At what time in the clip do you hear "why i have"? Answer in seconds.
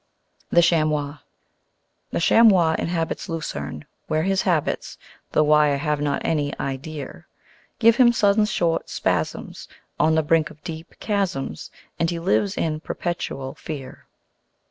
5.43-6.01